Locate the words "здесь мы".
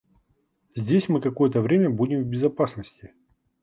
0.75-1.21